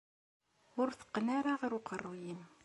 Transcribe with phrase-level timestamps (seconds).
[0.79, 2.41] Ur t-tteqqen ara ɣer uqerruy-im.